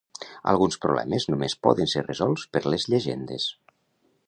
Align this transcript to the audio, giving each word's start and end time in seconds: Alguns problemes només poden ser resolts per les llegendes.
Alguns 0.53 0.77
problemes 0.85 1.27
només 1.33 1.55
poden 1.67 1.91
ser 1.93 2.03
resolts 2.07 2.49
per 2.57 2.65
les 2.75 2.89
llegendes. 2.95 3.49